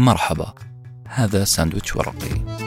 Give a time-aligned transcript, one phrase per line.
[0.00, 0.54] مرحبا.
[1.08, 2.60] هذا ساندويتش ورقي.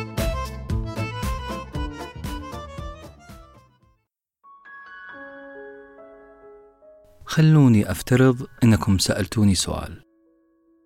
[7.26, 10.04] خلوني أفترض أنكم سألتوني سؤال.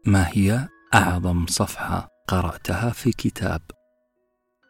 [0.06, 3.62] ما هي أعظم صفحة قرأتها في كتاب؟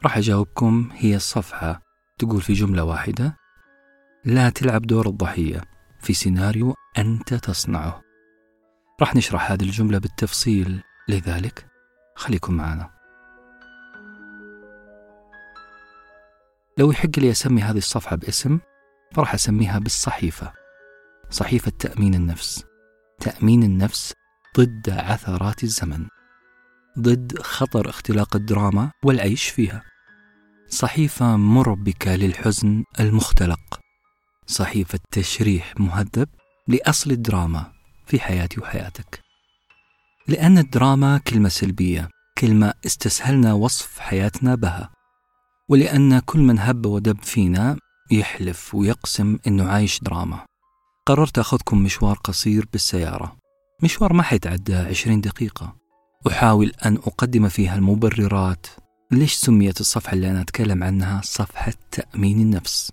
[0.04, 1.82] راح أجاوبكم هي الصفحة
[2.20, 3.38] تقول في جملة واحدة
[4.26, 5.62] لا تلعب دور الضحية
[6.00, 8.02] في سيناريو أنت تصنعه.
[9.02, 11.67] راح نشرح هذه الجملة بالتفصيل لذلك
[12.18, 12.90] خليكم معنا.
[16.78, 18.60] لو يحق لي أسمي هذه الصفحة باسم
[19.14, 20.54] فراح أسميها بالصحيفة.
[21.30, 22.66] صحيفة تأمين النفس.
[23.20, 24.14] تأمين النفس
[24.58, 26.08] ضد عثرات الزمن.
[27.00, 29.84] ضد خطر اختلاق الدراما والعيش فيها.
[30.68, 33.80] صحيفة مربكة للحزن المختلق.
[34.46, 36.30] صحيفة تشريح مهذب
[36.68, 37.72] لأصل الدراما
[38.06, 39.20] في حياتي وحياتك.
[40.28, 42.10] لأن الدراما كلمة سلبية.
[42.38, 44.90] كلمة استسهلنا وصف حياتنا بها.
[45.70, 47.78] ولأن كل من هب ودب فينا
[48.12, 50.46] يحلف ويقسم إنه عايش دراما.
[51.06, 53.38] قررت أخذكم مشوار قصير بالسيارة.
[53.84, 55.76] مشوار ما حيتعدى عشرين دقيقة.
[56.28, 58.68] أحاول أن أقدم فيها المبررات.
[59.12, 62.92] ليش سميت الصفحة اللي أنا أتكلم عنها صفحة تأمين النفس؟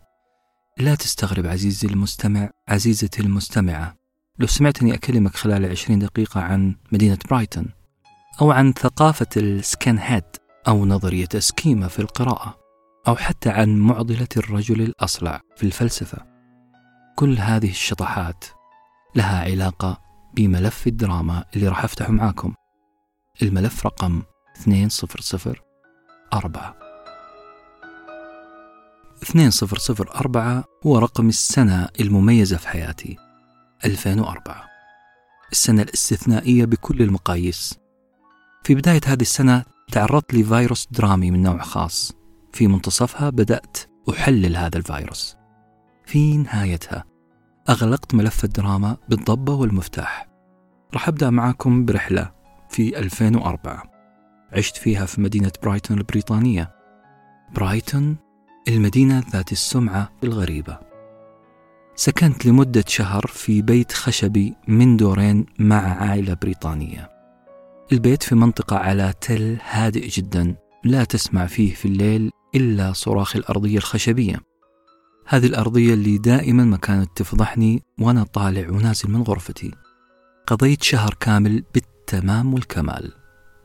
[0.78, 3.94] لا تستغرب عزيزي المستمع عزيزتي المستمعة.
[4.38, 7.83] لو سمعتني أكلمك خلال عشرين دقيقة عن مدينة برايتون
[8.40, 10.24] أو عن ثقافة السكان هيد
[10.68, 12.58] أو نظرية السكيما في القراءة
[13.08, 16.26] أو حتى عن معضلة الرجل الأصلع في الفلسفة.
[17.16, 18.44] كل هذه الشطحات
[19.14, 20.00] لها علاقة
[20.34, 22.54] بملف الدراما اللي راح أفتحه معاكم.
[23.42, 24.22] الملف رقم
[24.66, 26.76] 2004
[29.22, 33.16] 2004 هو رقم السنة المميزة في حياتي
[33.84, 34.64] 2004
[35.52, 37.83] السنة الاستثنائية بكل المقاييس.
[38.64, 42.12] في بداية هذه السنة تعرضت لفيروس درامي من نوع خاص.
[42.52, 43.78] في منتصفها بدأت
[44.10, 45.36] أحلل هذا الفيروس.
[46.06, 47.04] في نهايتها
[47.68, 50.28] أغلقت ملف الدراما بالضبة والمفتاح.
[50.94, 52.30] راح أبدأ معكم برحلة
[52.68, 53.82] في 2004
[54.52, 56.70] عشت فيها في مدينة برايتون البريطانية.
[57.54, 58.16] برايتون
[58.68, 60.78] المدينة ذات السمعة الغريبة.
[61.94, 67.13] سكنت لمدة شهر في بيت خشبي من دورين مع عائلة بريطانية.
[67.94, 73.76] البيت في منطقة على تل هادئ جدا لا تسمع فيه في الليل إلا صراخ الأرضية
[73.76, 74.40] الخشبية.
[75.26, 79.70] هذه الأرضية اللي دائما ما كانت تفضحني وأنا طالع ونازل من غرفتي.
[80.46, 83.12] قضيت شهر كامل بالتمام والكمال.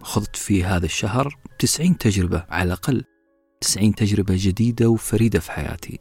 [0.02, 3.04] خضت في هذا الشهر تسعين تجربة على الأقل
[3.62, 6.00] تسعين تجربة جديدة وفريدة في حياتي.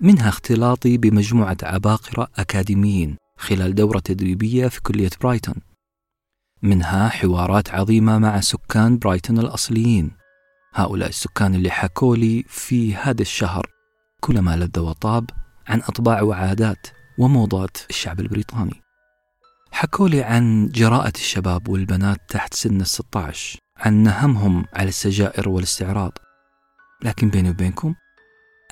[0.00, 5.69] منها اختلاطي بمجموعة عباقرة أكاديميين خلال دورة تدريبية في كلية برايتون.
[6.62, 10.10] منها حوارات عظيمة مع سكان برايتون الأصليين.
[10.74, 13.66] هؤلاء السكان اللي حكوا لي في هذا الشهر
[14.20, 15.30] كل ما لذ وطاب
[15.68, 16.86] عن أطباع وعادات
[17.18, 18.82] وموضات الشعب البريطاني.
[19.72, 26.12] حكوا لي عن جراءة الشباب والبنات تحت سن الستة عشر عن نهمهم على السجائر والاستعراض.
[27.02, 27.94] لكن بيني وبينكم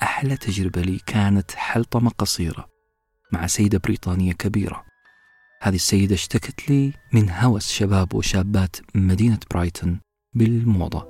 [0.03, 2.65] أحلى تجربة لي كانت حلطمة قصيرة
[3.31, 4.88] مع سيدة بريطانية كبيرة.
[5.61, 9.99] هذه السيدة اشتكت لي من هوس شباب وشابات مدينة برايتون
[10.33, 11.07] بالموضة.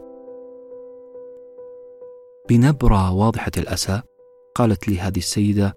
[2.50, 4.02] بنبرة واضحة الأسى
[4.56, 5.74] قالت لي هذه السيدة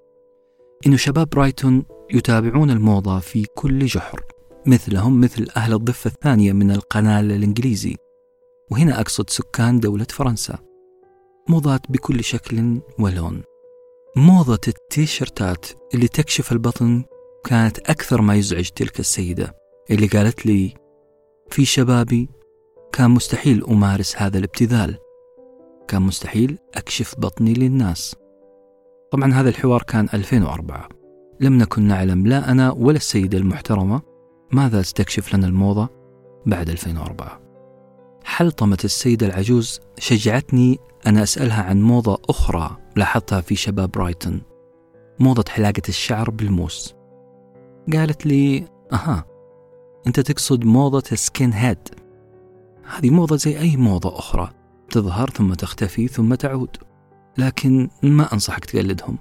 [0.87, 4.21] إن شباب برايتون يتابعون الموضة في كل جحر
[4.67, 7.97] مثلهم مثل أهل الضفة الثانية من القنال الإنجليزي
[8.71, 10.59] وهنا أقصد سكان دولة فرنسا.
[11.49, 13.43] موضات بكل شكل ولون.
[14.17, 17.05] موضة التيشيرتات اللي تكشف البطن
[17.45, 19.57] كانت أكثر ما يزعج تلك السيدة
[19.91, 20.75] اللي قالت لي
[21.51, 22.29] في شبابي
[22.93, 24.99] كان مستحيل أمارس هذا الابتذال
[25.89, 28.17] كان مستحيل أكشف بطني للناس.
[29.11, 30.89] طبعا هذا الحوار كان 2004
[31.41, 34.03] لم نكن نعلم لا أنا ولا السيدة المحترمة
[34.53, 35.89] ماذا استكشف لنا الموضة
[36.47, 37.41] بعد 2004
[38.25, 44.43] حلطمة السيدة العجوز شجعتني أن أسألها عن موضة أخرى لاحظتها في شباب برايتون
[45.19, 46.95] موضة حلاقة الشعر بالموس.
[47.93, 49.25] قالت لي أها
[50.07, 51.89] أنت تقصد موضة السكين هيد.
[52.97, 54.51] هذه موضة زي أي موضة أخرى
[54.91, 56.77] تظهر ثم تختفي ثم تعود
[57.39, 59.19] لكن ما أنصحك تقلدهم.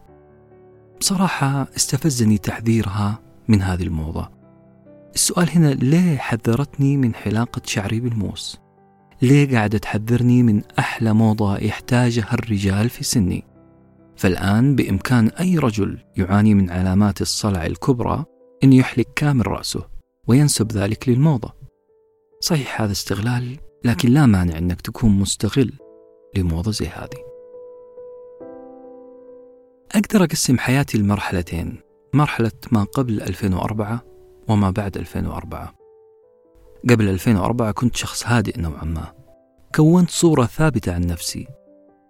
[1.00, 4.30] بصراحة استفزني تحذيرها من هذه الموضة.
[5.16, 8.60] السؤال هنا ليه حذرتني من حلاقة شعري بالموس؟
[9.22, 13.44] ليه قاعدة تحذرني من أحلى موضة يحتاجها الرجال في سني؟
[14.16, 18.26] فالآن بإمكان أي رجل يعاني من علامات الصلع الكبرى
[18.64, 19.88] أن يحلق كامل رأسه
[20.28, 21.54] وينسب ذلك للموضة.
[22.40, 25.74] صحيح هذا استغلال لكن لا مانع أنك تكون مستغل
[26.38, 27.32] لموضة زي هذه.
[29.92, 31.80] أقدر أقسم حياتي لمرحلتين
[32.14, 34.04] مرحلة ما قبل 2004
[34.48, 35.74] وما بعد 2004
[36.90, 39.14] قبل 2004 كنت شخص هادئ نوعا ما.
[39.76, 41.48] كونت صورة ثابتة عن نفسي.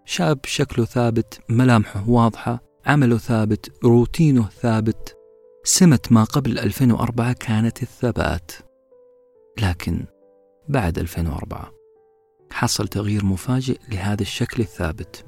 [0.05, 5.20] شاب شكله ثابت ملامحه واضحة عمله ثابت روتينه ثابت
[5.63, 8.51] سمة ما قبل 2004 كانت الثبات.
[9.61, 10.05] لكن
[10.69, 11.71] بعد 2004
[12.51, 15.25] حصل تغيير مفاجئ لهذا الشكل الثابت.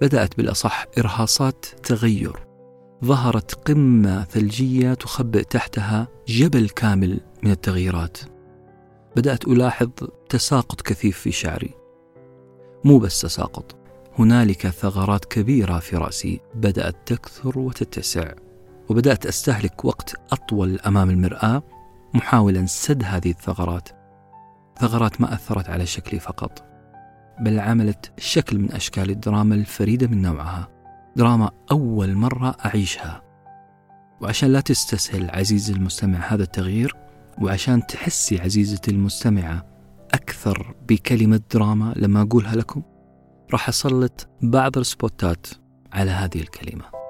[0.00, 2.46] بدأت بالأصح إرهاصات تغير.
[3.04, 8.18] ظهرت قمة ثلجية تخبئ تحتها جبل كامل من التغييرات.
[9.16, 9.90] بدأت ألاحظ
[10.28, 11.74] تساقط كثيف في شعري.
[12.84, 13.76] مو بس تساقط
[14.18, 18.32] هنالك ثغرات كبيرة في رأسي بدأت تكثر وتتسع.
[18.92, 21.62] وبدأت أستهلك وقت أطول أمام المرآة
[22.14, 23.88] محاولا سد هذه الثغرات
[24.80, 26.64] ثغرات ما أثرت على شكلي فقط
[27.40, 30.68] بل عملت شكل من أشكال الدراما الفريدة من نوعها
[31.16, 33.22] دراما أول مرة أعيشها.
[34.20, 36.96] وعشان لا تستسهل عزيزي المستمع هذا التغيير
[37.42, 39.66] وعشان تحسي عزيزتي المستمعة
[40.14, 42.82] أكثر بكلمة دراما لما أقولها لكم
[43.52, 45.46] راح أسلط بعض السبوتات
[45.92, 47.01] على هذه الكلمة.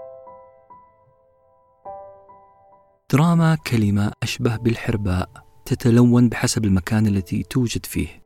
[3.12, 5.30] دراما كلمة أشبه بالحرباء
[5.64, 8.22] تتلون بحسب المكان الذي توجد فيه.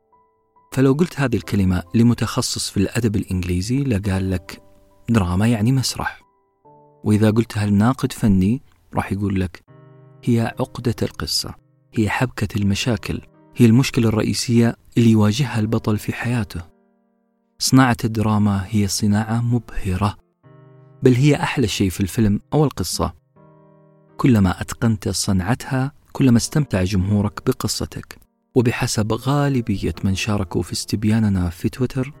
[0.73, 4.61] فلو قلت هذه الكلمة لمتخصص في الأدب الإنجليزي لقال لك
[5.09, 6.21] دراما يعني مسرح
[7.03, 8.61] وإذا قلتها لناقد فني
[8.93, 9.63] راح يقول لك
[10.23, 11.55] هي عقدة القصة
[11.93, 13.21] هي حبكة المشاكل
[13.55, 16.61] هي المشكلة الرئيسية اللي يواجهها البطل في حياته.
[17.59, 20.17] صناعة الدراما هي صناعة مبهرة
[21.03, 23.26] بل هي أحلى شيء في الفيلم أو القصة
[24.17, 28.17] كلما أتقنت صنعتها كلما استمتع جمهورك بقصتك.
[28.55, 32.13] وبحسب غالبية من شاركوا في استبياننا في تويتر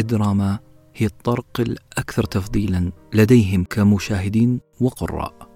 [0.00, 0.58] الدراما
[0.94, 5.48] هي الطرق الأكثر تفضيلا لديهم كمشاهدين وقراء.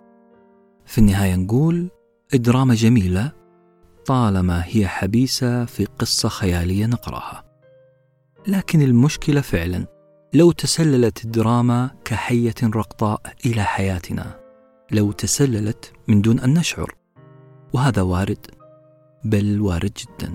[0.86, 1.90] في النهاية نقول
[2.34, 3.32] الدراما جميلة
[4.06, 7.44] طالما هي حبيسة في قصة خيالية نقراها.
[8.46, 9.86] لكن المشكلة فعلا
[10.34, 14.47] لو تسللت الدراما كحية رقطاء إلى حياتنا.
[14.92, 16.94] لو تسللت من دون أن نشعر.
[17.72, 18.46] وهذا وارد
[19.24, 20.34] بل وارد جدا.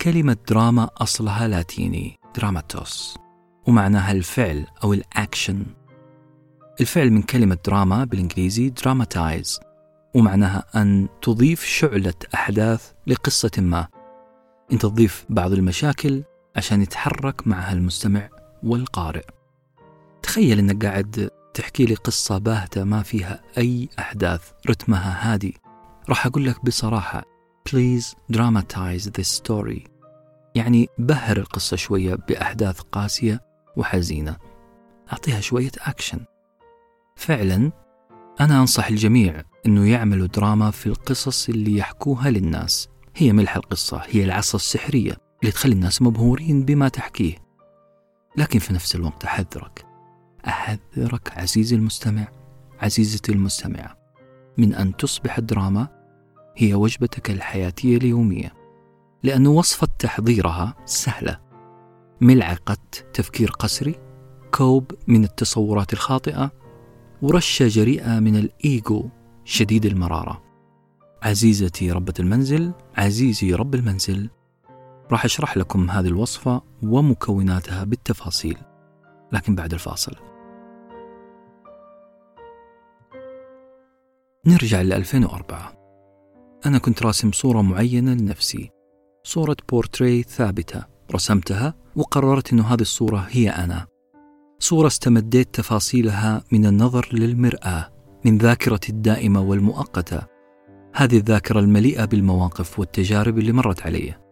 [0.00, 3.18] كلمة دراما أصلها لاتيني dramatos.
[3.66, 5.66] ومعناها الفعل أو الأكشن.
[6.80, 9.60] الفعل من كلمة دراما بالإنجليزي dramatize
[10.14, 13.88] ومعناها أن تضيف شعلة أحداث لقصة ما.
[14.72, 16.22] أنت تضيف بعض المشاكل
[16.56, 18.28] عشان يتحرك معها المستمع
[18.62, 19.37] والقارئ.
[20.22, 25.56] تخيل أنك قاعد تحكي لي قصة باهتة ما فيها أي أحداث رتمها هادي.
[26.08, 27.24] راح أقول لك بصراحة
[27.68, 29.88] please dramatize this story.
[30.54, 33.40] يعني بهر القصة شوية بأحداث قاسية
[33.76, 34.36] وحزينة.
[35.12, 36.20] أعطيها شوية أكشن
[37.16, 37.72] فعلا
[38.40, 42.88] أنا أنصح الجميع أنه يعملوا دراما في القصص اللي يحكوها للناس.
[43.16, 47.34] هي ملح القصة هي العصا السحرية اللي تخلي الناس مبهورين بما تحكيه.
[48.36, 49.87] لكن في نفس الوقت أحذرك.
[50.46, 52.28] أحذرك عزيزي المستمع
[52.80, 53.98] عزيزتي المستمعة
[54.58, 55.88] من أن تصبح الدراما
[56.56, 58.52] هي وجبتك الحياتية اليومية
[59.22, 61.40] لأن وصفة تحضيرها سهلة.
[62.20, 62.76] ملعقة
[63.12, 63.94] تفكير قسري
[64.54, 66.50] كوب من التصورات الخاطئة
[67.22, 69.08] ورشة جريئة من الإيجو
[69.44, 70.42] شديد المرارة.
[71.22, 74.30] عزيزتي ربة المنزل عزيزي رب المنزل
[75.10, 78.58] راح أشرح لكم هذه الوصفة ومكوناتها بالتفاصيل.
[79.32, 80.14] لكن بعد الفاصل.
[84.46, 85.72] نرجع ل 2004
[86.66, 88.70] أنا كنت راسم صورة معينة لنفسي.
[89.22, 90.98] صورة بورتري ثابتة.
[91.14, 93.86] رسمتها وقررت أن هذه الصورة هي أنا.
[94.58, 97.92] صورة استمديت تفاصيلها من النظر للمرآة
[98.24, 100.22] من ذاكرتي الدائمة والمؤقتة.
[100.94, 104.27] هذه الذاكرة المليئة بالمواقف والتجارب اللي مرت علي.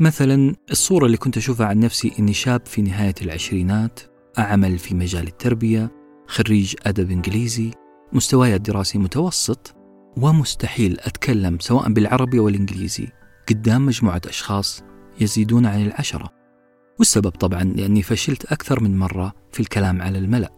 [0.00, 4.00] مثلا الصورة اللي كنت أشوفها عن نفسي إني شاب في نهاية العشرينات
[4.38, 5.90] أعمل في مجال التربية
[6.26, 7.70] خريج أدب إنجليزي
[8.12, 9.74] مستواي الدراسي متوسط
[10.16, 13.08] ومستحيل أتكلم سواء بالعربي أو الإنجليزي.
[13.48, 14.82] قدام مجموعة أشخاص
[15.20, 16.30] يزيدون عن العشرة.
[16.98, 20.52] والسبب طبعا لأني فشلت أكثر من مرة في الكلام على الملأ.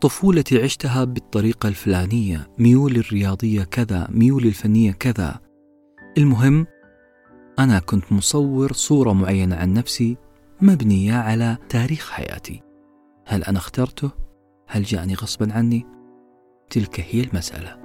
[0.00, 5.40] طفولتي عشتها بالطريقة الفلانية ميولي الرياضية كذا ميولي الفنية كذا.
[6.18, 6.66] المهم
[7.62, 10.16] أنا كنت مصور صورة معينة عن نفسي
[10.60, 12.62] مبنية على تاريخ حياتي
[13.26, 14.10] هل أنا اخترته؟
[14.68, 15.86] هل جاءني غصبا عني؟
[16.70, 17.76] تلك هي المسألة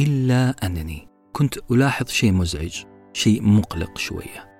[0.00, 4.50] إلا أنني كنت ألاحظ شيء مزعج شيء مقلق شوية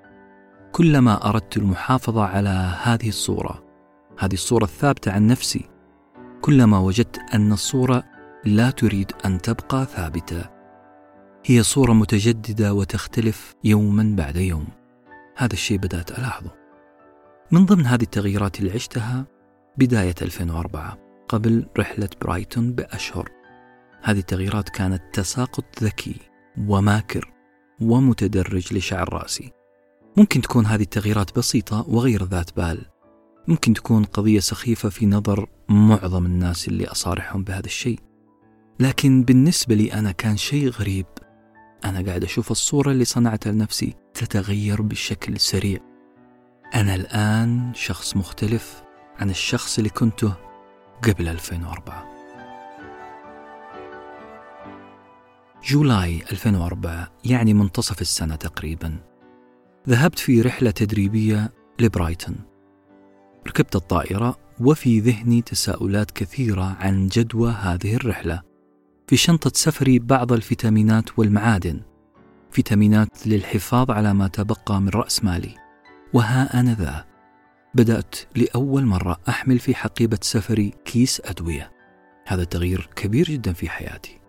[0.73, 3.65] كلما أردت المحافظة على هذه الصورة
[4.19, 5.69] هذه الصورة الثابتة عن نفسي
[6.41, 8.05] كلما وجدت أن الصورة
[8.45, 10.60] لا تريد أن تبقى ثابتة
[11.45, 14.67] هي صورة متجددة وتختلف يوما بعد يوم.
[15.37, 16.51] هذا الشيء بدأت ألاحظه.
[17.51, 19.27] من ضمن هذه التغييرات اللي عشتها
[19.79, 23.29] بداية 2004 قبل رحلة برايتون بأشهر.
[24.03, 26.17] هذه التغييرات كانت تساقط ذكي
[26.59, 27.33] وماكر
[27.81, 29.53] ومتدرج لشعر رأسي.
[30.17, 32.87] ممكن تكون هذه التغييرات بسيطة وغير ذات بال.
[33.49, 37.99] ممكن تكون قضية سخيفة في نظر معظم الناس اللي أصارحهم بهذا الشيء.
[38.81, 41.07] لكن بالنسبة لي أنا كان شيء غريب.
[41.85, 45.79] أنا قاعد أشوف الصورة اللي صنعتها لنفسي تتغير بشكل سريع.
[46.75, 48.83] أنا الآن شخص مختلف
[49.19, 50.35] عن الشخص اللي كنته
[51.03, 52.21] قبل 2004
[55.65, 58.97] جولاي 2004 يعني منتصف السنة تقريبا.
[59.89, 62.37] ذهبت في رحلة تدريبية لبرايتون.
[63.49, 68.50] ركبت الطائرة وفي ذهني تساؤلات كثيرة عن جدوى هذه الرحلة.
[69.11, 71.81] في شنطة سفري بعض الفيتامينات والمعادن.
[72.51, 75.55] فيتامينات للحفاظ على ما تبقى من رأس مالي.
[76.13, 77.07] وها أنا ذا.
[77.75, 81.73] بدأت لأول مرة أحمل في حقيبة سفري كيس أدوية.
[82.27, 84.21] هذا تغيير كبير جدا في حياتي.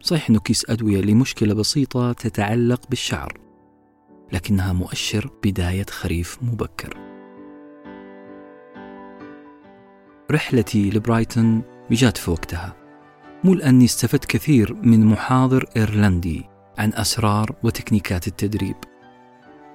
[0.00, 3.40] صحيح أنه كيس أدوية لمشكلة بسيطة تتعلق بالشعر.
[4.32, 6.96] لكنها مؤشر بداية خريف مبكر.
[10.30, 12.81] رحلتي لبرايتون جات في وقتها.
[13.44, 16.44] مو لأني استفدت كثير من محاضر إيرلندي
[16.78, 18.76] عن أسرار وتكنيكات التدريب.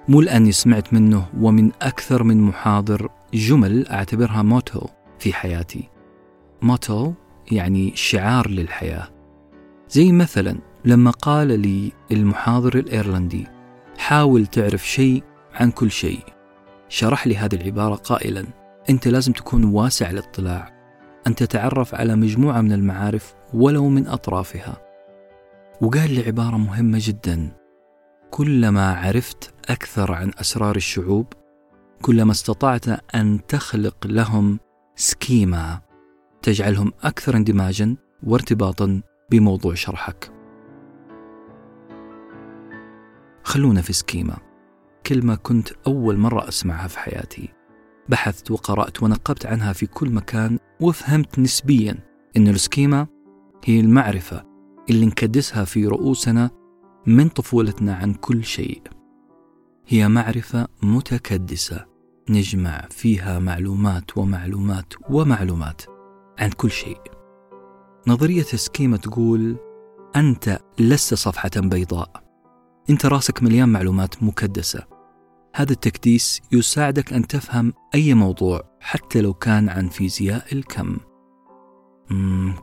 [0.08, 4.86] مو لأني سمعت منه ومن أكثر من محاضر جمل أعتبرها موتو
[5.18, 5.88] في حياتي.
[6.62, 7.12] موتو
[7.52, 9.08] يعني شعار للحياة.
[9.90, 13.46] زي مثلا لما قال لي المحاضر الإيرلندي
[13.98, 15.22] حاول تعرف شيء
[15.54, 16.20] عن كل شيء.
[16.88, 18.44] شرح لي هذه العبارة قائلا
[18.90, 20.78] أنت لازم تكون واسع الاطلاع.
[21.26, 24.76] أن تتعرف على مجموعة من المعارف ولو من أطرافها.
[25.80, 27.52] وقال لي عبارة مهمة جدا.
[28.30, 31.26] كلما عرفت أكثر عن أسرار الشعوب
[32.02, 34.58] كلما استطعت أن تخلق لهم
[34.96, 35.80] schema
[36.42, 40.32] تجعلهم أكثر اندماجا وارتباطا بموضوع شرحك.
[43.42, 44.36] خلونا في schema.
[45.06, 47.48] كلمة كنت أول مرة أسمعها في حياتي.
[48.08, 51.98] بحثت وقرأت ونقبت عنها في كل مكان وفهمت نسبيا
[52.36, 53.06] أن ال schema
[53.64, 54.44] هي المعرفة
[54.90, 56.50] اللي نكدسها في رؤوسنا
[57.06, 58.82] من طفولتنا عن كل شيء.
[59.86, 61.84] هي معرفة متكدسة
[62.30, 65.82] نجمع فيها معلومات ومعلومات ومعلومات
[66.38, 67.00] عن كل شيء.
[68.06, 69.56] نظرية السكيما تقول
[70.16, 72.22] أنت لست صفحة بيضاء.
[72.90, 74.82] أنت راسك مليان معلومات مكدسة.
[75.54, 80.96] هذا التكديس يساعدك أن تفهم أي موضوع حتى لو كان عن فيزياء الكم.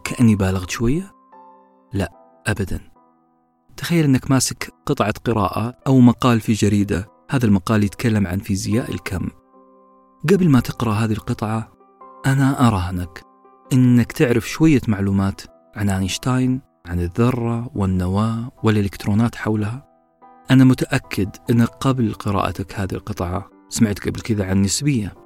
[0.03, 1.11] كأني بالغت شوية؟
[1.93, 2.11] لا
[2.47, 2.79] أبدا.
[3.77, 7.07] تخيل أنك ماسك قطعة قراءة أو مقال في جريدة.
[7.29, 9.29] هذا المقال يتكلم عن فيزياء الكم.
[10.29, 11.71] قبل ما تقرأ هذه القطعة
[12.25, 13.23] أنا أراهنك
[13.73, 15.41] أنك تعرف شوية معلومات
[15.75, 19.85] عن أينشتاين عن الذرة والنواة والإلكترونات حولها.
[20.51, 25.24] أنا متأكد أنك قبل قراءتك هذه القطعة سمعت قبل كذا عن النسبية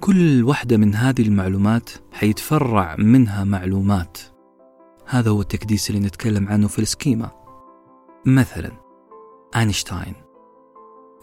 [0.00, 4.18] كل واحدة من هذه المعلومات حيتفرع منها معلومات.
[5.06, 7.30] هذا هو التكديس اللي نتكلم عنه في السكيما.
[8.26, 8.70] مثلا
[9.56, 10.14] أينشتاين.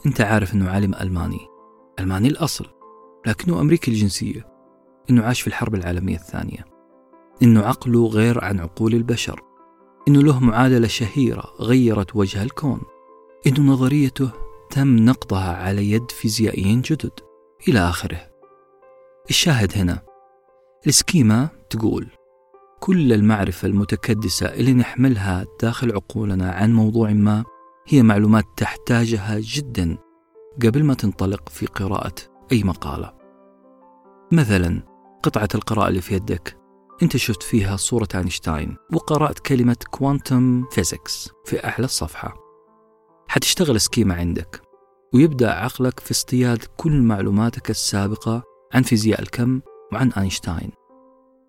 [0.05, 1.47] أنت عارف أنه عالم ألماني.
[1.99, 2.65] ألماني الأصل
[3.25, 4.47] لكنه أمريكي الجنسية.
[5.09, 6.65] أنه عاش في الحرب العالمية الثانية.
[7.43, 9.41] أنه عقله غير عن عقول البشر.
[10.07, 12.81] أنه له معادلة شهيرة غيرت وجه الكون.
[13.47, 14.31] أنه نظريته
[14.69, 17.19] تم نقضها على يد فيزيائيين جدد.
[17.67, 18.30] إلى آخره.
[19.29, 20.01] الشاهد هنا
[20.87, 22.07] السكيما تقول
[22.79, 27.43] كل المعرفة المتكدسة اللي نحملها داخل عقولنا عن موضوع ما
[27.87, 29.97] هي معلومات تحتاجها جدا
[30.65, 32.13] قبل ما تنطلق في قراءة
[32.51, 33.13] أي مقالة.
[34.31, 34.83] مثلا
[35.23, 36.57] قطعة القراءة اللي في يدك
[37.03, 42.33] أنت شفت فيها صورة أينشتاين وقرأت كلمة quantum physics في أعلى الصفحة.
[43.27, 44.61] حتشتغل schema عندك
[45.13, 49.61] ويبدأ عقلك في اصطياد كل معلوماتك السابقة عن فيزياء الكم
[49.93, 50.71] وعن أينشتاين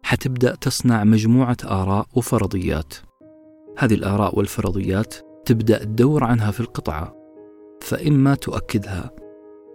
[0.02, 2.94] حتبدأ تصنع مجموعة آراء وفرضيات.
[3.78, 5.14] هذه الآراء والفرضيات
[5.44, 7.16] تبدأ تدور عنها في القطعة
[7.80, 9.10] فإما تؤكدها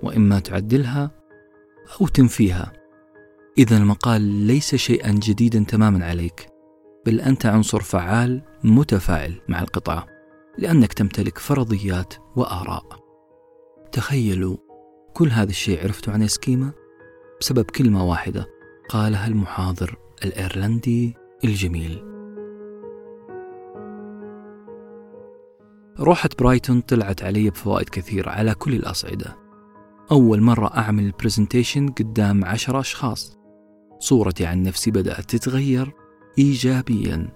[0.04, 1.12] وإما تعدلها
[2.02, 2.74] أو تنفيها.
[3.58, 6.48] إذا المقال ليس شيئا جديدا تماما عليك
[7.06, 10.08] بل أنت عنصر فعال متفاعل مع القطاع
[10.58, 12.86] لأنك تمتلك فرضيات وآراء.
[13.92, 14.58] تخيلوا
[15.14, 16.72] كل هذا الشيء عرفته عن إسكيما؟
[17.42, 18.48] بسبب كلمة واحدة
[18.90, 22.04] قالها المحاضر الإيرلندي الجميل.
[26.00, 29.36] روحة برايتون طلعت علي بفوائد كثيرة على كل الأصعدة.
[30.12, 33.38] أول مرة أعمل ال presentation قدام عشرة أشخاص.
[34.00, 35.94] صورتي عن نفسي بدأت تتغير
[36.40, 37.28] إيجابيا.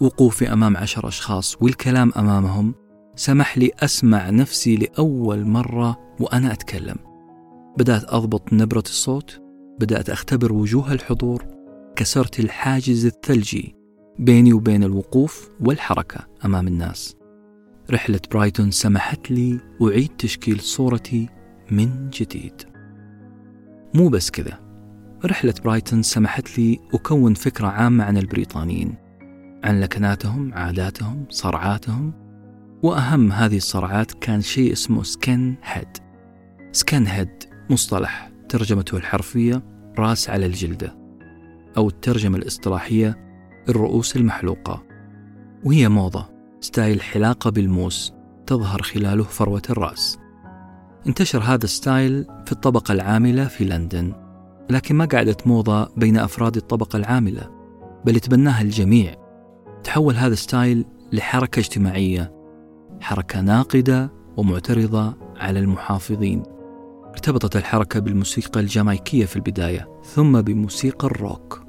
[0.00, 2.74] وقوفي أمام عشر أشخاص والكلام أمامهم
[3.16, 7.13] سمح لي أسمع نفسي لأول مرة وأنا أتكلم.
[7.78, 9.42] بدأت أضبط نبرة الصوت
[9.80, 11.44] بدأت أختبر وجوه الحضور
[11.96, 13.74] كسرت الحاجز الثلجي
[14.18, 17.16] بيني وبين الوقوف والحركة أمام الناس.
[17.90, 21.28] رحلة برايتون سمحت لي أعيد تشكيل صورتي
[21.70, 22.62] من جديد.
[23.94, 24.60] مو بس كذا
[25.24, 28.94] رحلة برايتون سمحت لي أكون فكرة عامة عن البريطانيين
[29.64, 32.12] عن لكناتهم عاداتهم صرعاتهم
[32.82, 35.88] وأهم هذه الصرعات كان شيء اسمه skinhead.
[36.72, 39.62] skinhead مصطلح ترجمته الحرفية
[39.98, 40.96] راس على الجلدة
[41.76, 43.18] أو الترجمة الإصطلاحية
[43.68, 44.82] الرؤوس المحلوقة
[45.64, 46.28] وهي موضة
[46.60, 48.12] style حلاقة بالموس
[48.46, 50.18] تظهر خلاله فروة الرأس.
[51.06, 54.12] انتشر هذا ال style في الطبقة العاملة في لندن
[54.70, 57.50] لكن ما قعدت موضة بين أفراد الطبقة العاملة
[58.04, 59.14] بل تبناها الجميع.
[59.84, 62.32] تحول هذا ال style لحركة اجتماعية
[63.00, 66.42] حركة ناقدة ومعترضة على المحافظين.
[67.14, 71.62] ارتبطت الحركة بالموسيقى الجامايكية في البداية ثم بموسيقى الروك.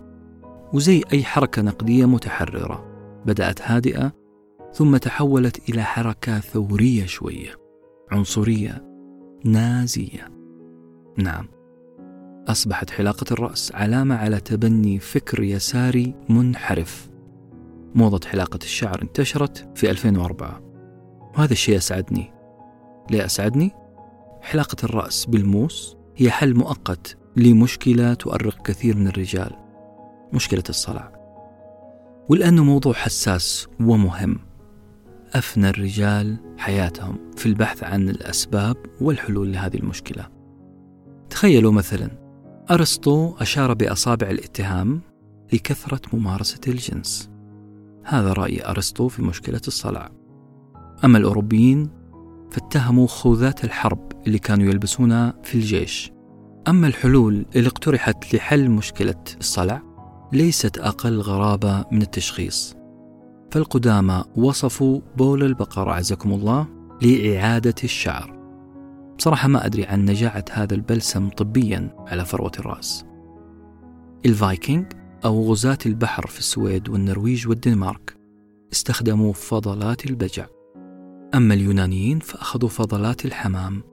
[0.73, 2.85] وزي أي حركة نقدية متحررة.
[3.25, 4.13] بدأت هادئة
[4.73, 7.55] ثم تحولت إلى حركة ثورية شوية.
[8.11, 8.85] عنصرية.
[9.43, 10.31] نازية.
[11.17, 11.47] نعم.
[12.47, 17.09] أصبحت حلاقة الرأس علامة على تبني فكر يساري منحرف.
[17.95, 20.61] موضة حلاقة الشعر انتشرت في 2004
[21.37, 22.33] وهذا الشيء أسعدني.
[23.11, 23.84] ليه أسعدني؟
[24.45, 29.51] حلاقة الرأس بالموس هي حل مؤقت لمشكلة تؤرق كثير من الرجال
[30.33, 31.11] مشكلة الصلع
[32.29, 34.39] ولأنه موضوع حساس ومهم.
[35.33, 40.27] أفنى الرجال حياتهم في البحث عن الأسباب والحلول لهذه المشكلة.
[41.29, 42.09] تخيلوا مثلا
[42.71, 45.01] أرسطو أشار بأصابع الاتهام
[45.53, 47.29] لكثرة ممارسة الجنس.
[48.03, 50.11] هذا رأي أرسطو في مشكلة الصلع
[51.03, 51.89] أما الأوروبيين
[52.51, 56.11] فاتهموا خوذات الحرب اللي كانوا يلبسونها في الجيش.
[56.67, 59.81] أما الحلول اللي اقترحت لحل مشكلة الصلع
[60.33, 62.75] ليست أقل غرابة من التشخيص.
[63.51, 66.67] فالقدامى وصفوا بول البقر عزكم الله
[67.01, 68.35] لإعادة الشعر.
[69.17, 73.05] بصراحة ما أدري عن نجاعة هذا البلسم طبيا على فروة الرأس.
[74.25, 74.85] الفايكنج
[75.25, 78.17] أو غزاة البحر في السويد والنرويج والدنمارك
[78.73, 80.45] استخدموا فضلات البجع.
[81.33, 83.83] أما اليونانيين فأخذوا فضلات الحمام.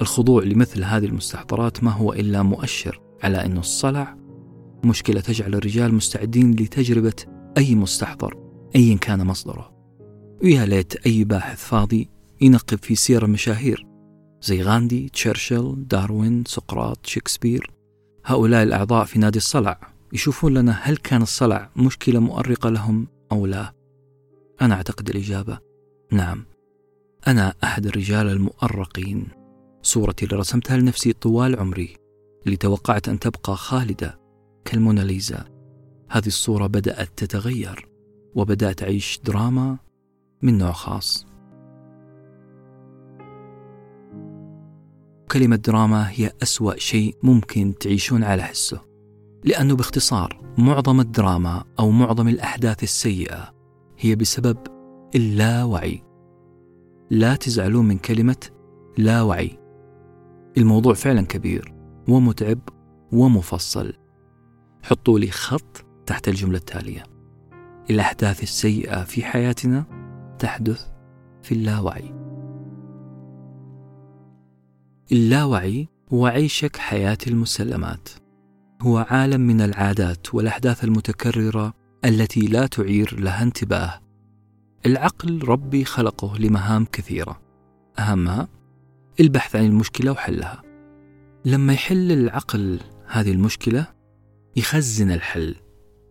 [0.00, 4.16] الخضوع لمثل هذه المستحضرات ما هو إلا مؤشر على أن الصلع
[4.84, 7.14] مشكلة تجعل الرجال مستعدين لتجربة
[7.58, 8.36] أي مستحضر
[8.76, 9.72] أيا كان مصدره.
[10.42, 13.86] ويا ليت أي باحث فاضي ينقب في سير المشاهير.
[14.42, 17.70] زي غاندي، تشرشل، داروين، سقراط، شكسبير.
[18.24, 19.80] هؤلاء الأعضاء في نادي الصلع
[20.12, 23.72] يشوفون لنا هل كان الصلع مشكلة مؤرقة لهم أو لا.
[24.60, 25.65] أنا أعتقد الإجابة
[26.12, 26.44] نعم.
[27.26, 29.28] أنا أحد الرجال المؤرقين.
[29.82, 31.96] صورتي اللي رسمتها لنفسي طوال عمري
[32.46, 34.18] اللي توقعت أن تبقى خالدة
[34.64, 35.44] كالموناليزا.
[36.08, 37.88] هذه الصورة بدأت تتغير
[38.34, 39.78] وبدأت أعيش دراما
[40.42, 41.26] من نوع خاص.
[45.32, 48.80] كلمة دراما هي أسوأ شيء ممكن تعيشون على حسه
[49.44, 53.54] لأنه باختصار معظم الدراما أو معظم الأحداث السيئة
[53.98, 54.56] هي بسبب
[55.14, 56.02] اللاوعي
[57.10, 58.46] لا تزعلون من كلمة
[58.98, 59.58] لا وعي
[60.56, 61.74] الموضوع فعلا كبير
[62.08, 62.58] ومتعب
[63.12, 63.92] ومفصل
[64.82, 67.16] حطوا لي خط تحت الجملة التالية
[67.90, 69.84] الأحداث السيئة في حياتنا
[70.38, 70.86] تحدث
[71.42, 72.14] في اللاوعي.
[75.12, 78.08] اللاوعي هو عيشك حياة المسلمات.
[78.82, 81.72] هو عالم من العادات والأحداث المتكررة
[82.04, 84.00] التي لا تعير لها انتباه.
[84.86, 87.40] العقل ربي خلقه لمهام كثيرة.
[87.98, 88.48] أهمها
[89.20, 90.62] البحث عن المشكلة وحلها.
[91.44, 93.86] لما يحل العقل هذه المشكلة
[94.56, 95.54] يخزن الحل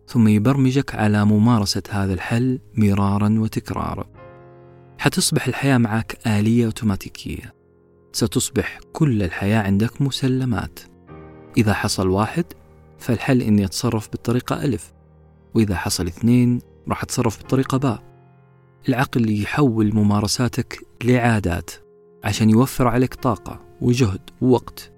[0.06, 4.04] ثم يبرمجك على ممارسة هذا الحل مرارا وتكرارا
[4.98, 7.54] حتصبح الحياة معك آلية أوتوماتيكية
[8.12, 10.80] ستصبح كل الحياة عندك مسلمات
[11.56, 12.44] إذا حصل واحد
[12.98, 14.92] فالحل إني أتصرف بالطريقة ألف
[15.54, 18.02] وإذا حصل اثنين راح أتصرف بالطريقة باء
[18.88, 21.70] العقل يحول ممارساتك لعادات
[22.24, 24.92] عشان يوفر عليك طاقة وجهد ووقت.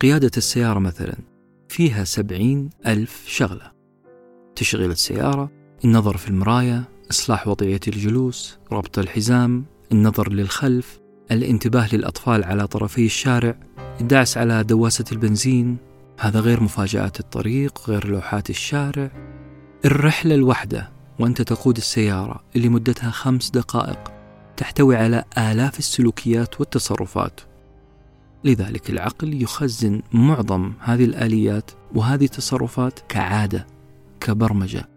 [0.00, 1.14] قيادة السيارة مثلا
[1.68, 3.72] فيها سبعين ألف شغلة.
[4.56, 5.50] تشغيل السيارة
[5.84, 11.00] النظر في المراية إصلاح وضعية الجلوس ربط الحزام النظر للخلف
[11.30, 13.60] الانتباه للأطفال على طرفي الشارع
[14.00, 15.76] الدعس على دواسة البنزين.
[16.18, 19.10] هذا غير مفاجآت الطريق غير لوحات الشارع.
[19.84, 24.12] الرحلة الواحدة وأنت تقود السيارة اللي مدتها خمس دقائق
[24.56, 27.40] تحتوي على آلاف السلوكيات والتصرفات.
[28.44, 33.66] لذلك العقل يخزن معظم هذه الآليات وهذه التصرفات كعادة
[34.20, 34.88] كبرمجة.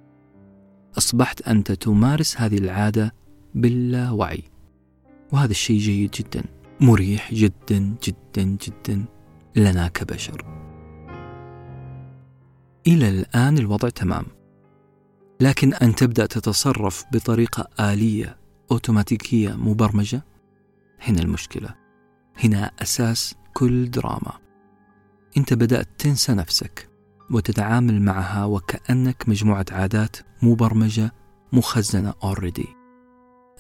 [0.98, 3.14] أصبحت أنت تمارس هذه العادة
[3.56, 4.44] باللاوعي
[5.32, 6.44] وهذا الشيء جيد جدا
[6.80, 9.06] مريح جدا جدا جدا
[9.56, 10.46] لنا كبشر.
[12.88, 14.26] إلى الآن الوضع تمام.
[15.40, 18.38] لكن أن تبدأ تتصرف بطريقة آلية
[18.72, 20.24] أوتوماتيكية مبرمجة؟
[21.02, 21.76] هنا المشكلة.
[22.44, 24.34] هنا أساس كل دراما.
[25.38, 26.90] أنت بدأت تنسى نفسك
[27.32, 31.14] وتتعامل معها وكأنك مجموعة عادات مبرمجة
[31.54, 32.68] مخزنة already.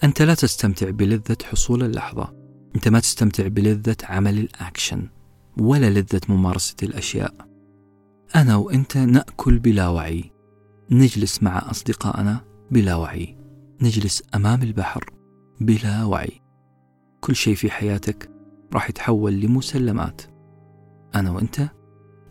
[0.04, 2.34] أنت لا تستمتع بلذة حصول اللحظة.
[2.76, 5.10] أنت ما تستمتع بلذة عمل الأكشن
[5.58, 7.34] ولا لذة ممارسة الأشياء.
[8.36, 10.33] أنا وأنت نأكل بلا وعي.
[10.94, 13.38] نجلس مع أصدقائنا بلا وعي.
[13.82, 15.14] نجلس أمام البحر
[15.62, 16.42] بلا وعي.
[17.22, 18.32] كل شيء في حياتك
[18.74, 20.22] راح يتحول لمسلمات.
[21.16, 21.70] أنا وأنت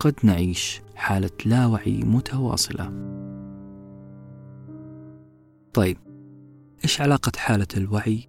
[0.01, 2.93] قد نعيش حالة لا وعي متواصلة.
[5.75, 5.99] طيب
[6.85, 8.29] إيش علاقة حالة الوعي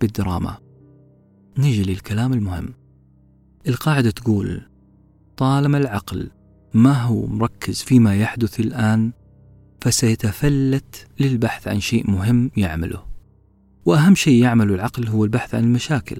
[0.00, 0.58] بالدراما؟
[1.58, 2.74] نيجي للكلام المهم.
[3.68, 4.62] القاعدة تقول
[5.36, 6.30] طالما العقل
[6.74, 9.12] ما هو مركز فيما يحدث الآن
[9.80, 13.06] فسيتفلت للبحث عن شيء مهم يعمله.
[13.84, 16.16] وأهم شيء يعمله العقل هو البحث عن المشاكل.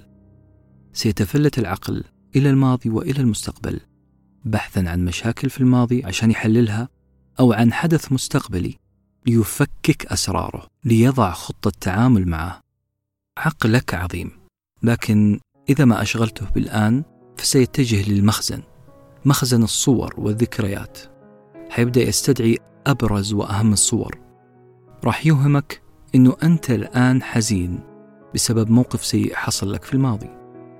[0.93, 2.03] سيتفلت العقل
[2.35, 3.79] إلى الماضي وإلى المستقبل
[4.45, 6.89] بحثا عن مشاكل في الماضي عشان يحللها
[7.39, 8.75] أو عن حدث مستقبلي
[9.27, 12.61] ليفكك أسراره ليضع خطة تعامل معه.
[13.37, 14.31] عقلك عظيم
[14.83, 17.03] لكن إذا ما أشغلته بالآن
[17.37, 18.61] فسيتجه للمخزن
[19.25, 20.99] مخزن الصور والذكريات.
[21.69, 24.17] حيبدأ يستدعي أبرز وأهم الصور.
[25.03, 25.81] راح يوهمك
[26.15, 27.79] أنه أنت الآن حزين
[28.35, 30.29] بسبب موقف سيء حصل لك في الماضي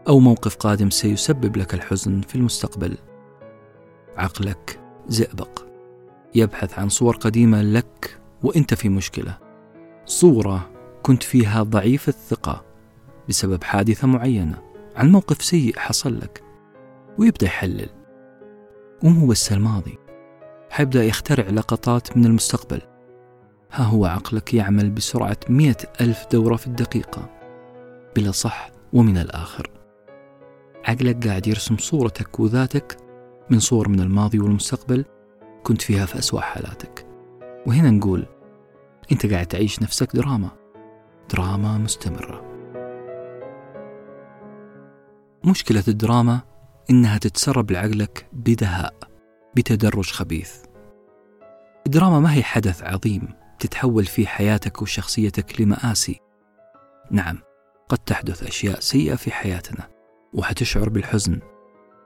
[0.07, 2.97] أو موقف قادم سيسبب لك الحزن في المستقبل.
[4.17, 5.65] عقلك زئبق.
[6.35, 9.37] يبحث عن صور قديمة لك وأنت في مشكلة.
[10.05, 10.69] صورة
[11.03, 12.65] كنت فيها ضعيف الثقة
[13.29, 14.61] بسبب حادثة معينة
[14.95, 16.43] عن موقف سيء حصل لك
[17.17, 17.89] ويبدأ يحلل.
[19.03, 19.97] ومو بس الماضي
[20.71, 22.81] حيبدأ يخترع لقطات من المستقبل.
[23.71, 27.29] ها هو عقلك يعمل بسرعة مئة ألف دورة في الدقيقة.
[28.15, 29.69] بلا صح ومن الآخر.
[30.85, 32.97] عقلك قاعد يرسم صورتك وذاتك
[33.49, 35.05] من صور من الماضي والمستقبل
[35.63, 37.05] كنت فيها في أسوأ حالاتك.
[37.67, 38.25] وهنا نقول
[39.11, 40.49] أنت قاعد تعيش نفسك دراما.
[41.33, 42.41] دراما مستمرة.
[45.45, 46.41] مشكلة الدراما
[46.89, 49.10] إنها تتسرب لعقلك بدهاء.
[49.55, 50.55] بتدرج خبيث.
[51.85, 53.27] الدراما ما هي حدث عظيم
[53.59, 56.19] تتحول فيه حياتك وشخصيتك لمآسي.
[57.11, 57.37] نعم
[57.89, 59.87] قد تحدث أشياء سيئة في حياتنا
[60.33, 61.39] وحتشعر بالحزن.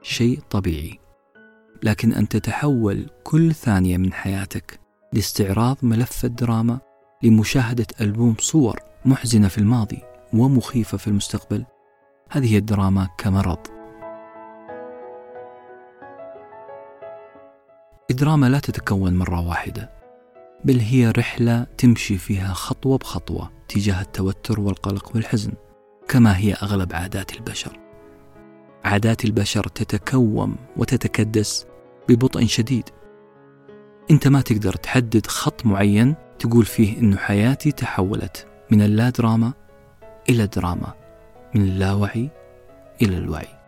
[0.02, 1.00] شيء طبيعي.
[1.84, 4.80] لكن أن تتحول كل ثانية من حياتك
[5.14, 6.80] لاستعراض ملف الدراما
[7.24, 10.02] لمشاهدة ألبوم صور محزنة في الماضي
[10.34, 11.66] ومخيفة في المستقبل
[12.30, 13.75] هذه الدراما كمرض.
[18.12, 19.90] الدراما لا تتكون مرة واحدة
[20.64, 25.52] بل هي رحلة تمشي فيها خطوة بخطوة تجاه التوتر والقلق والحزن
[26.08, 27.80] كما هي أغلب عادات البشر.
[28.84, 31.66] عادات البشر تتكوم وتتكدس
[32.10, 32.90] ببطء شديد.
[34.12, 39.54] أنت ما تقدر تحدد خط معين تقول فيه انه حياتي تحولت من اللا دراما
[40.30, 40.94] إلى دراما
[41.56, 42.30] من اللاوعي
[43.02, 43.65] إلى الوعي.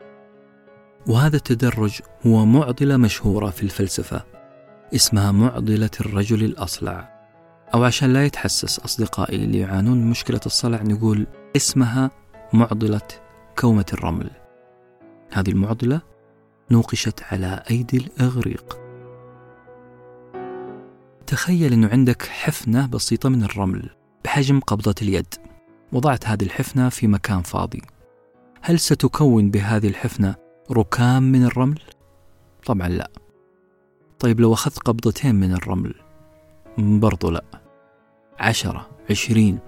[1.08, 4.24] وهذا التدرج هو معضلة مشهورة في الفلسفة
[4.96, 7.18] اسمها معضلة الرجل الأصلع.
[7.74, 12.12] أو عشان لا يتحسس أصدقائي اللي يعانون من مشكلة الصلع نقول اسمها
[12.54, 13.08] معضلة
[13.60, 14.30] كومة الرمل.
[15.32, 16.02] هذه المعضلة
[16.72, 18.80] نوقشت على أيدي الإغريق.
[21.28, 23.90] تخيل أنه عندك حفنة بسيطة من الرمل
[24.26, 25.34] بحجم قبضة اليد.
[25.92, 27.82] وضعت هذه الحفنة في مكان فاضي.
[28.62, 31.80] هل ستكون بهذه الحفنة ركام من الرمل؟
[32.66, 33.12] طبعا لا.
[34.20, 35.94] طيب لو أخذت قبضتين من الرمل
[36.78, 37.44] برضو لا.
[38.40, 39.60] عشرة عشرين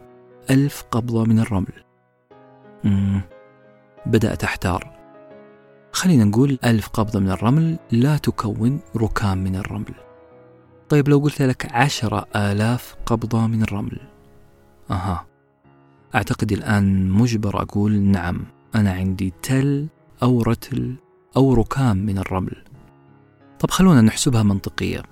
[0.50, 1.84] ألف قبضة من الرمل.
[2.84, 3.22] مم.
[4.06, 5.00] بدأت أحتار.
[5.92, 9.94] خلينا نقول ألف قبضة من الرمل لا تكون ركام من الرمل.
[10.90, 14.00] طيب لو قلت لك عشرة آلاف قبضة من الرمل.
[14.92, 15.26] أها.
[16.16, 19.88] أعتقد الآن مجبر أقول نعم أنا عندي تل
[20.24, 20.96] أو رتل
[21.38, 22.64] أو ركام من الرمل.
[23.60, 25.04] طب خلونا نحسبها منطقية.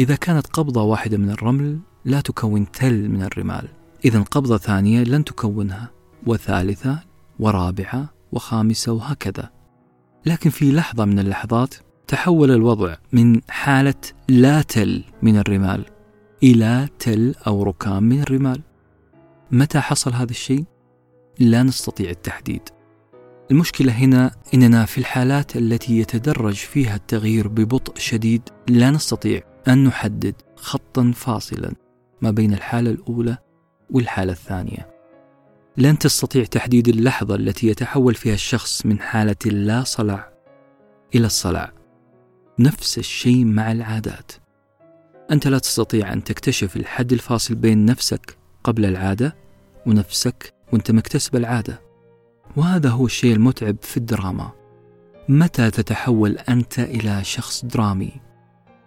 [0.00, 3.68] إذا كانت قبضة واحدة من الرمل لا تكون تل من الرمال.
[4.04, 5.90] إذا قبضة ثانية لن تكونها
[6.26, 6.98] وثالثة
[7.38, 9.50] ورابعة وخامسة وهكذا.
[10.26, 11.74] لكن في لحظة من اللحظات
[12.06, 13.94] تحول الوضع من حالة
[14.28, 15.84] لا تل من الرمال
[16.42, 18.62] إلى تل أو ركام من الرمال.
[19.50, 20.64] متى حصل هذا الشيء؟
[21.38, 22.62] لا نستطيع التحديد.
[23.50, 30.34] المشكلة هنا إننا في الحالات التي يتدرج فيها التغيير ببطء شديد لا نستطيع أن نحدد
[30.56, 31.74] خطا فاصلا
[32.22, 33.38] ما بين الحالة الأولى
[33.90, 34.90] والحالة الثانية.
[35.76, 40.32] لن تستطيع تحديد اللحظة التي يتحول فيها الشخص من حالة اللا صلع
[41.14, 41.72] إلى الصلع
[42.58, 44.32] نفس الشيء مع العادات.
[45.30, 49.36] أنت لا تستطيع أن تكتشف الحد الفاصل بين نفسك قبل العادة
[49.86, 51.87] ونفسك وأنت مكتسب العادة.
[52.56, 54.50] وهذا هو الشيء المتعب في الدراما.
[55.28, 58.12] متى تتحول أنت إلى شخص درامي؟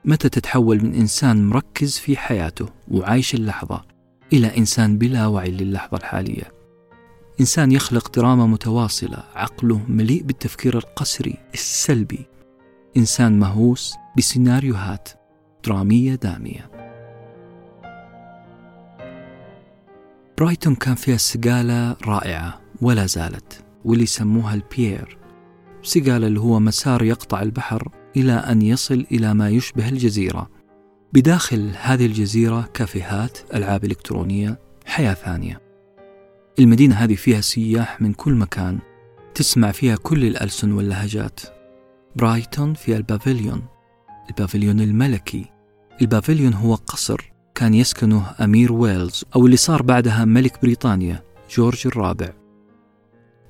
[0.06, 3.86] متى تتحول من إنسان مركز في حياته وعايش اللحظة
[4.34, 6.52] إلى إنسان بلا وعي للحظة الحالية؟
[7.40, 12.26] إنسان يخلق دراما متواصلة عقله مليء بالتفكير القسري السلبي.
[12.98, 15.10] إنسان مهووس بسيناريوهات
[15.66, 16.72] درامية دامية.
[20.38, 22.61] برايتون كان فيها سقالة رائعة.
[22.82, 25.18] ولا زالت واللي يسموها البيير.
[25.84, 30.50] سقالة اللي هو مسار يقطع البحر إلى أن يصل إلى ما يشبه الجزيرة.
[31.14, 35.62] بداخل هذه الجزيرة كافيهات ألعاب إلكترونية حياة ثانية.
[36.60, 38.80] المدينة هذه فيها سياح من كل مكان
[39.36, 41.40] تسمع فيها كل الألسن واللهجات.
[42.16, 43.62] برايتون فيها البافيليون
[44.30, 45.46] البافيليون الملكي.
[46.02, 51.24] البافيليون هو قصر كان يسكنه أمير ويلز أو اللي صار بعدها ملك بريطانيا
[51.56, 52.41] جورج الرابع.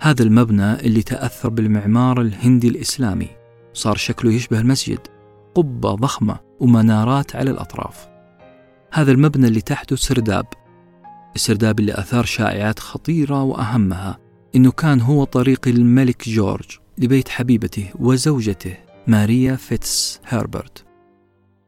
[0.03, 3.27] هذا المبنى اللي تأثر بالمعمار الهندي الإسلامي
[3.73, 4.99] صار شكله يشبه المسجد
[5.55, 8.07] قبة ضخمة ومنارات على الأطراف
[8.93, 10.45] هذا المبنى اللي تحته سرداب
[11.35, 14.19] السرداب اللي أثار شائعات خطيرة وأهمها
[14.55, 20.85] إنه كان هو طريق الملك جورج لبيت حبيبته وزوجته ماريا فيتس هربرت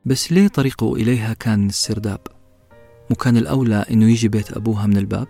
[0.05, 2.21] بس ليه طريقه إليها كان السرداب؟
[3.09, 5.27] مو كان الأولى إنه يجي بيت أبوها من الباب؟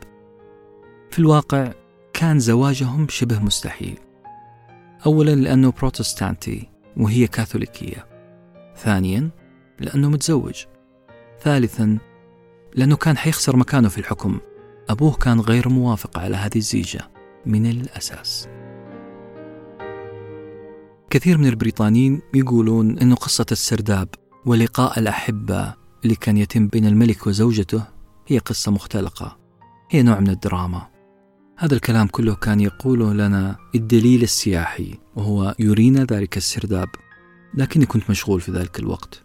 [1.11, 1.73] في الواقع
[2.13, 3.99] كان زواجهم شبه مستحيل.
[5.05, 8.07] أولا لأنه بروتستانتي وهي كاثوليكية.
[8.77, 9.29] ثانيا
[9.79, 10.63] لأنه متزوج.
[11.41, 11.97] ثالثا
[12.75, 14.39] لأنه كان حيخسر مكانه في الحكم.
[14.89, 17.01] أبوه كان غير موافق على هذه الزيجة.
[17.45, 18.47] من الأساس.
[21.09, 24.07] كثير من البريطانيين يقولون أن قصة السرداب
[24.45, 25.73] ولقاء الأحبة
[26.03, 27.83] اللي كان يتم بين الملك وزوجته
[28.27, 29.37] هي قصة مختلقة.
[29.89, 30.92] هي نوع من الدراما.
[31.57, 36.89] هذا الكلام كله كان يقوله لنا الدليل السياحي وهو يرينا ذلك السرداب.
[37.53, 39.23] لكني كنت مشغول في ذلك الوقت.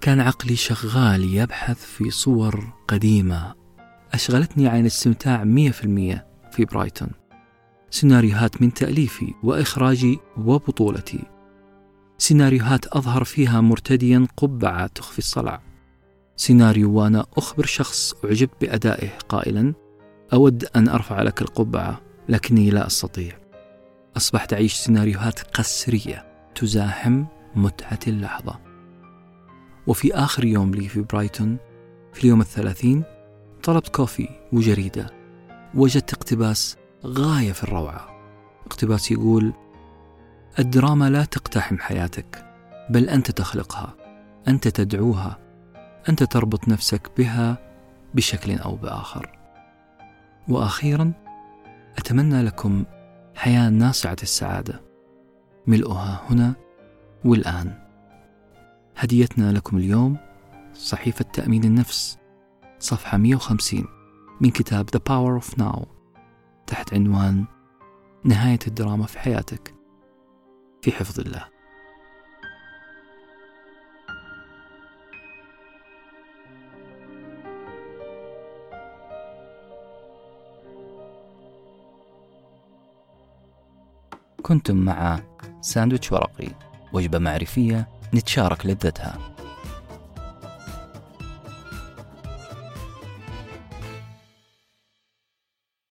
[0.00, 3.54] كان عقلي شغال يبحث في صور قديمة.
[4.12, 7.08] أشغلتني عن الاستمتاع مية في المية في برايتون.
[7.90, 11.24] سيناريوهات من تأليفي وإخراجي وبطولتي.
[12.18, 15.62] سيناريوهات أظهر فيها مرتديا قبعة تخفي الصلع.
[16.36, 19.87] سيناريو وأنا أخبر شخص أعجبت بأدائه قائلا
[20.32, 23.38] أود أن أرفع لك القبعة لكني لا أستطيع.
[24.16, 28.60] أصبحت أعيش سيناريوهات قسرية تزاحم متعة اللحظة.
[29.86, 31.56] وفي آخر يوم لي في برايتون
[32.12, 33.02] في اليوم الثلاثين
[33.62, 35.10] طلبت كوفي وجريدة.
[35.74, 38.08] وجدت اقتباس غاية في الروعة.
[38.66, 39.52] اقتباس يقول
[40.58, 42.44] الدراما لا تقتحم حياتك
[42.90, 43.94] بل أنت تخلقها
[44.48, 45.38] أنت تدعوها
[46.08, 47.58] أنت تربط نفسك بها
[48.14, 49.37] بشكل أو بآخر.
[50.48, 51.12] وأخيرا
[51.98, 52.84] أتمنى لكم
[53.34, 54.80] حياة ناصعة السعادة.
[55.66, 56.54] ملؤها هنا
[57.24, 57.88] والآن.
[58.96, 60.16] هديتنا لكم اليوم
[60.74, 62.18] صحيفة تأمين النفس
[62.78, 63.84] صفحة 150
[64.40, 65.86] من كتاب The Power of Now
[66.66, 67.44] تحت عنوان
[68.24, 69.74] نهاية الدراما في حياتك.
[70.82, 71.57] في حفظ الله.
[84.42, 85.20] كنتم مع
[85.60, 86.48] ساندويتش ورقي
[86.92, 89.37] وجبة معرفية نتشارك لذتها.